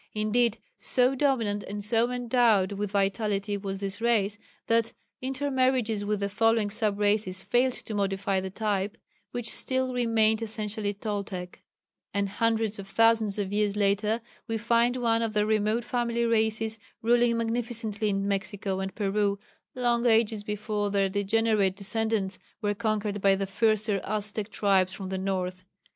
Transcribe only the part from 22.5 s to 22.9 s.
were